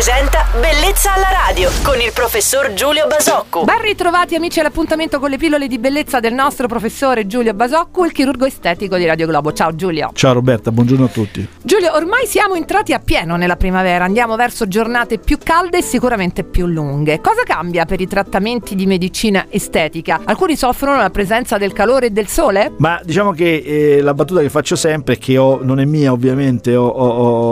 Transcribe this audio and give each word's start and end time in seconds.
presenta 0.00 0.46
Bellezza 0.58 1.12
alla 1.12 1.28
radio 1.46 1.68
con 1.82 2.00
il 2.00 2.10
professor 2.14 2.72
Giulio 2.72 3.06
Basocco. 3.06 3.64
Ben 3.64 3.82
ritrovati 3.82 4.34
amici 4.34 4.58
all'appuntamento 4.58 5.20
con 5.20 5.28
le 5.28 5.36
pillole 5.36 5.68
di 5.68 5.78
bellezza 5.78 6.20
del 6.20 6.32
nostro 6.32 6.66
professore 6.66 7.26
Giulio 7.26 7.52
Basocco, 7.52 8.06
il 8.06 8.12
chirurgo 8.12 8.46
estetico 8.46 8.96
di 8.96 9.04
Radio 9.04 9.26
Globo. 9.26 9.52
Ciao 9.52 9.74
Giulio. 9.74 10.10
Ciao 10.14 10.32
Roberta, 10.32 10.72
buongiorno 10.72 11.04
a 11.04 11.08
tutti. 11.08 11.46
Giulio, 11.62 11.94
ormai 11.94 12.26
siamo 12.26 12.54
entrati 12.54 12.94
a 12.94 12.98
pieno 12.98 13.36
nella 13.36 13.56
primavera, 13.56 14.04
andiamo 14.04 14.36
verso 14.36 14.66
giornate 14.66 15.18
più 15.18 15.36
calde 15.36 15.78
e 15.78 15.82
sicuramente 15.82 16.44
più 16.44 16.66
lunghe. 16.66 17.20
Cosa 17.20 17.42
cambia 17.44 17.84
per 17.84 18.00
i 18.00 18.06
trattamenti 18.06 18.74
di 18.74 18.86
medicina 18.86 19.48
estetica? 19.50 20.22
Alcuni 20.24 20.56
soffrono 20.56 20.96
la 20.96 21.10
presenza 21.10 21.58
del 21.58 21.74
calore 21.74 22.06
e 22.06 22.10
del 22.10 22.26
sole? 22.26 22.72
Ma 22.78 22.98
diciamo 23.04 23.32
che 23.32 23.62
eh, 23.64 24.00
la 24.00 24.14
battuta 24.14 24.40
che 24.40 24.48
faccio 24.48 24.76
sempre, 24.76 25.18
che 25.18 25.36
ho, 25.36 25.60
non 25.62 25.78
è 25.78 25.84
mia 25.84 26.10
ovviamente, 26.10 26.74
ho, 26.74 26.86
ho, 26.86 27.08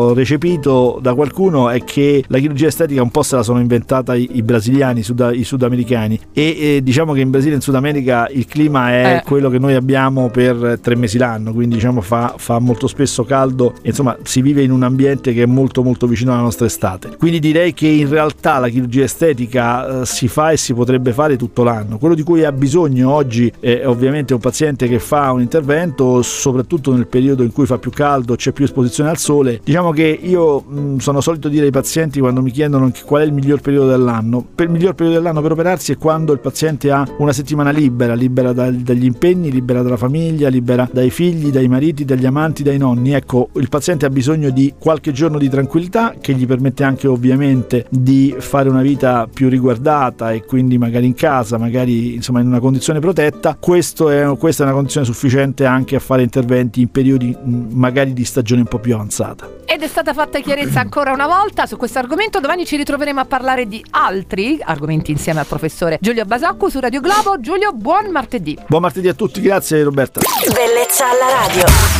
ho 0.09 0.15
recepito 0.15 0.99
da 1.03 1.13
qualcuno, 1.13 1.69
è 1.69 1.85
che 1.85 2.25
la 2.27 2.38
chirurgia 2.39 2.67
estetica 2.69 3.03
un 3.03 3.11
po' 3.11 3.23
se 3.23 3.37
la 3.37 3.43
sono 3.43 3.61
inventata 3.61 4.15
i, 4.15 4.29
i 4.33 4.43
brasiliani, 4.43 5.01
i, 5.01 5.03
sud, 5.03 5.31
i 5.35 5.45
sudamericani 5.45 6.19
e 6.33 6.57
eh, 6.77 6.81
diciamo 6.83 7.13
che 7.13 7.21
in 7.21 7.31
Brasile 7.31 7.53
e 7.53 7.57
in 7.57 7.61
Sud 7.61 7.75
America 7.75 8.29
il 8.33 8.47
clima 8.47 8.91
è 8.91 9.17
Eh. 9.17 9.23
quello 9.25 9.49
che 9.51 9.59
noi 9.59 9.75
abbiamo 9.75 10.29
per 10.31 10.79
tre 10.81 10.95
mesi 10.97 11.19
l'anno, 11.19 11.53
quindi 11.53 11.77
diciamo 11.77 12.01
fa, 12.01 12.35
fa 12.37 12.59
molto 12.59 12.87
spesso 12.87 13.25
caldo 13.25 13.75
e 13.83 13.89
insomma 13.89 14.17
si 14.23 14.43
vive 14.43 14.63
in 14.63 14.71
un 14.71 14.83
ambiente 14.83 15.33
che 15.33 15.43
è 15.43 15.47
molto 15.47 15.83
molto 15.83 16.07
vicino 16.07 16.33
alla 16.33 16.43
nostra 16.43 16.67
estate. 16.67 17.17
Quindi 17.19 17.39
direi 17.41 17.75
che 17.75 17.87
in 17.87 18.09
realtà 18.09 18.59
la 18.59 18.69
chirurgia 18.69 19.05
estetica 19.05 20.03
eh, 20.03 20.07
si 20.07 20.29
fa 20.29 20.51
e 20.51 20.57
si 20.57 20.75
potrebbe 20.75 21.13
fare 21.13 21.37
tutto 21.37 21.63
l'anno. 21.63 21.99
Quello 21.99 22.15
di 22.15 22.23
cui 22.23 22.45
ha 22.45 22.53
bisogno 22.53 23.11
oggi 23.11 23.53
è 23.61 23.83
ovviamente 23.85 24.35
un 24.35 24.41
paziente 24.41 24.89
che 24.89 24.99
fa 24.99 25.31
un 25.33 25.41
intervento, 25.41 26.23
soprattutto 26.23 26.93
nel 26.93 27.07
periodo 27.07 27.43
in 27.43 27.53
cui 27.53 27.67
fa 27.67 27.79
più 27.79 27.91
caldo, 27.91 28.37
c'è 28.37 28.53
più 28.53 28.65
esposizione 28.65 29.11
al 29.11 29.19
sole. 29.19 29.61
Diciamo 29.63 29.91
che 29.91 30.19
io 30.23 30.61
mh, 30.61 30.97
sono 30.99 31.21
solito 31.21 31.49
dire 31.49 31.67
ai 31.67 31.71
pazienti 31.71 32.21
quando 32.29 32.43
mi 32.43 32.51
chiedono 32.51 32.91
qual 33.05 33.23
è 33.23 33.25
il 33.25 33.33
miglior 33.33 33.61
periodo 33.61 33.89
dell'anno. 33.89 34.45
Per 34.55 34.67
il 34.67 34.73
miglior 34.73 34.95
periodo 34.95 35.19
dell'anno 35.19 35.41
per 35.41 35.53
operarsi 35.53 35.93
è 35.93 35.97
quando 35.97 36.33
il 36.33 36.41
paziente 36.41 36.91
ha 36.91 37.07
una 37.19 37.33
settimana 37.33 37.71
libera, 37.71 38.15
libera 38.15 38.53
dal- 38.53 38.75
dagli 38.75 39.05
impegni, 39.05 39.51
libera 39.51 39.83
dalla 39.83 39.97
famiglia, 39.97 40.49
libera 40.49 40.89
dai 40.93 41.11
figli, 41.11 41.51
dai 41.51 41.69
mariti, 41.69 42.05
dagli 42.05 42.27
amanti, 42.27 42.63
dai 42.63 42.77
nonni. 42.77 43.13
Ecco, 43.13 43.49
il 43.55 43.69
paziente 43.69 44.05
ha 44.05 44.11
bisogno 44.11 44.51
di 44.51 44.75
qualche 44.79 45.13
giorno 45.13 45.39
di 45.39 45.49
tranquillità 45.49 46.15
che 46.21 46.35
gli 46.35 46.47
permette 46.47 46.85
anche 46.85 47.07
ovviamente 47.07 47.87
di 47.89 48.35
fare 48.39 48.69
una 48.69 48.83
vita 48.83 49.27
più 49.33 49.49
riguardata 49.49 50.33
e 50.33 50.45
quindi 50.45 50.77
magari 50.77 51.07
in 51.07 51.15
casa, 51.15 51.57
magari 51.57 52.15
insomma 52.15 52.41
in 52.41 52.47
una 52.47 52.61
condizione 52.61 53.01
protetta. 53.01 53.53
È, 53.53 53.57
questa 53.59 54.11
è 54.11 54.63
una 54.63 54.73
condizione 54.73 55.07
sufficiente 55.07 55.65
anche 55.65 55.97
a 55.97 56.01
fare 56.01 56.23
interventi 56.23 56.83
in 56.83 56.91
periodi 56.91 57.35
magari 57.45 58.13
di 58.13 58.25
stagione 58.25 58.61
un 58.61 58.69
po' 58.69 58.79
più 58.79 58.95
avanzata. 58.95 59.58
Ed 59.71 59.83
è 59.83 59.87
stata 59.87 60.15
fatta 60.15 60.41
chiarezza 60.41 60.81
ancora 60.81 61.13
una 61.13 61.27
volta 61.27 61.67
su 61.67 61.77
questo 61.77 61.99
argomento. 61.99 62.41
Domani 62.41 62.65
ci 62.65 62.77
ritroveremo 62.77 63.21
a 63.21 63.27
parlare 63.27 63.69
di 63.69 63.85
altri 63.91 64.59
argomenti 64.65 65.11
insieme 65.11 65.41
al 65.41 65.47
professore 65.47 65.99
Giulio 66.01 66.25
Basocco 66.25 66.71
su 66.71 66.81
Radio 66.81 67.03
Globo. 67.03 67.39
Giulio, 67.39 67.73
buon 67.73 68.11
martedì. 68.11 68.57
Buon 68.67 68.81
martedì 68.81 69.09
a 69.09 69.15
tutti, 69.15 69.43
grazie 69.43 69.83
Roberta. 69.83 70.21
Bellezza 70.55 71.11
alla 71.11 71.47
radio. 71.47 71.98